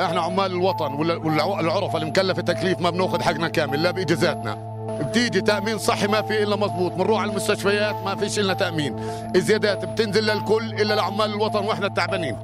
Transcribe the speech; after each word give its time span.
إحنا 0.00 0.20
عمال 0.20 0.52
الوطن 0.52 0.94
والعرفة 0.94 1.98
اللي 1.98 2.34
تكليف 2.34 2.80
ما 2.80 2.90
بناخذ 2.90 3.22
حقنا 3.22 3.48
كامل 3.48 3.82
لا 3.82 3.90
بإجازاتنا. 3.90 4.68
بتيجي 5.00 5.40
تأمين 5.40 5.78
صحي 5.78 6.06
ما 6.06 6.22
في 6.22 6.42
إلا 6.42 6.56
مضبوط 6.56 6.92
بنروح 6.92 7.20
على 7.20 7.30
المستشفيات 7.30 7.94
ما 8.04 8.16
فيش 8.16 8.38
إلا 8.38 8.54
تأمين. 8.54 8.96
الزيادات 9.36 9.84
بتنزل 9.84 10.26
للكل 10.26 10.72
إلا 10.72 10.94
لعمال 10.94 11.30
الوطن 11.30 11.64
وإحنا 11.64 11.86
التعبانين. 11.86 12.36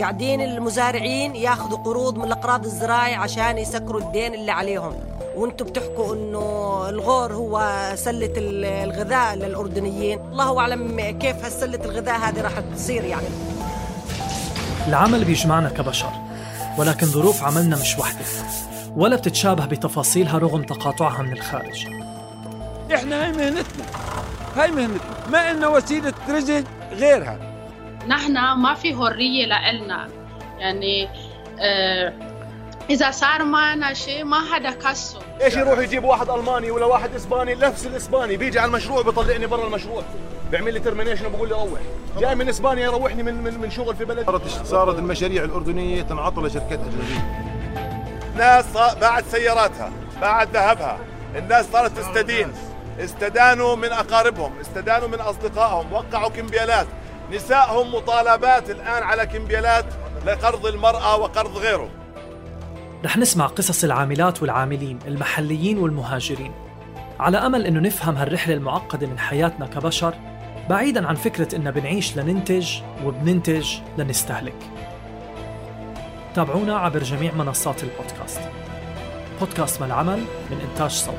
قاعدين 0.00 0.40
المزارعين 0.40 1.36
ياخذوا 1.36 1.78
قروض 1.78 2.18
من 2.18 2.24
الأقراض 2.24 2.64
الزراعي 2.64 3.14
عشان 3.14 3.58
يسكروا 3.58 4.00
الدين 4.00 4.34
اللي 4.34 4.52
عليهم. 4.52 4.94
وأنتم 5.36 5.64
بتحكوا 5.64 6.14
إنه 6.14 6.84
الغور 6.88 7.32
هو 7.32 7.82
سلة 7.94 8.32
الغذاء 8.36 9.34
للأردنيين. 9.34 10.18
الله 10.18 10.60
أعلم 10.60 11.00
كيف 11.00 11.44
هالسلة 11.44 11.84
الغذاء 11.84 12.18
هذه 12.18 12.40
راح 12.40 12.52
تصير 12.74 13.04
يعني. 13.04 13.26
العمل 14.88 15.24
بيجمعنا 15.24 15.68
كبشر. 15.68 16.10
ولكن 16.78 17.06
ظروف 17.06 17.42
عملنا 17.42 17.76
مش 17.76 17.98
وحدة 17.98 18.24
ولا 18.96 19.16
بتتشابه 19.16 19.66
بتفاصيلها 19.66 20.38
رغم 20.38 20.62
تقاطعها 20.62 21.22
من 21.22 21.32
الخارج. 21.32 21.86
إحنا 22.94 23.24
هاي 23.24 23.32
مهنتنا 23.32 23.84
هاي 24.56 24.70
مهنتنا 24.70 25.28
ما 25.32 25.50
إلنا 25.50 25.68
وسيلة 25.68 26.14
رزق 26.28 26.64
غيرها. 26.92 27.38
نحن 28.08 28.32
ما 28.32 28.74
في 28.74 28.96
حرية 28.96 29.46
لإلنا. 29.46 30.08
يعني 30.58 31.08
آه 31.60 32.29
إذا 32.90 33.10
صار 33.10 33.44
معنا 33.44 33.94
شيء 33.94 34.24
ما 34.24 34.54
حدا 34.54 34.70
كسه. 34.70 35.18
إيش 35.42 35.54
يروح 35.56 35.78
يجيب 35.78 36.04
واحد 36.04 36.30
ألماني 36.30 36.70
ولا 36.70 36.86
واحد 36.86 37.14
إسباني؟ 37.14 37.54
نفس 37.54 37.86
الإسباني. 37.86 38.36
بيجي 38.36 38.58
على 38.58 38.68
المشروع 38.68 39.02
بيطلعني 39.02 39.46
برا 39.46 39.66
المشروع. 39.66 40.02
بيعمل 40.50 40.74
لي 40.74 40.80
ترمينيشن 40.80 41.26
وبقول 41.26 41.48
لي 41.48 41.54
روح. 41.54 41.80
جاي 42.18 42.34
من 42.34 42.48
إسبانيا 42.48 42.84
يروحني 42.84 43.22
من 43.22 43.42
من, 43.42 43.60
من 43.60 43.70
شغل 43.70 43.96
في 43.96 44.04
بلد. 44.04 44.26
صارت 44.26 44.66
صارت 44.66 44.98
المشاريع 44.98 45.44
الأردنية 45.44 46.02
تنعطى 46.02 46.40
لشركات 46.40 46.78
اجنبيه 46.78 47.50
ناس 48.36 48.66
باعت 49.00 49.24
سياراتها 49.30 49.92
باعت 50.20 50.48
ذهبها 50.48 50.98
الناس 51.36 51.66
صارت 51.72 51.98
تستدين. 51.98 52.52
استدانوا 53.00 53.76
من 53.76 53.92
أقاربهم 53.92 54.52
استدانوا 54.60 55.08
من 55.08 55.20
أصدقائهم 55.20 55.92
وقعوا 55.92 56.28
كمبيالات. 56.28 56.86
نسائهم 57.32 57.94
مطالبات 57.94 58.70
الآن 58.70 59.02
على 59.02 59.26
كمبيالات 59.26 59.84
لقرض 60.26 60.66
المرأة 60.66 61.16
وقرض 61.16 61.56
غيره. 61.56 61.88
رح 63.04 63.16
نسمع 63.16 63.46
قصص 63.46 63.84
العاملات 63.84 64.42
والعاملين 64.42 64.98
المحليين 65.06 65.78
والمهاجرين. 65.78 66.52
على 67.20 67.38
أمل 67.38 67.66
أنه 67.66 67.80
نفهم 67.80 68.16
هالرحلة 68.16 68.54
المعقدة 68.54 69.06
من 69.06 69.18
حياتنا 69.18 69.66
كبشر 69.66 70.14
بعيدا 70.70 71.06
عن 71.06 71.14
فكرة 71.14 71.56
إننا 71.56 71.70
بنعيش 71.70 72.16
لننتج 72.16 72.80
وبننتج 73.04 73.74
لنستهلك. 73.98 74.70
تابعونا 76.34 76.76
عبر 76.76 77.02
جميع 77.02 77.34
منصات 77.34 77.84
البودكاست. 77.84 78.40
بودكاست 79.40 79.80
ما 79.80 79.86
العمل 79.86 80.18
من 80.50 80.60
إنتاج 80.70 80.90
صوت. 80.90 81.14